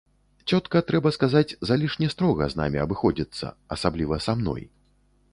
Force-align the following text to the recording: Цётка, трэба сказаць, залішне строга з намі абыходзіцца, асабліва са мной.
Цётка, 0.51 0.79
трэба 0.91 1.09
сказаць, 1.17 1.57
залішне 1.69 2.07
строга 2.13 2.47
з 2.53 2.59
намі 2.61 2.81
абыходзіцца, 2.85 3.51
асабліва 3.77 4.19
са 4.27 4.35
мной. 4.41 4.63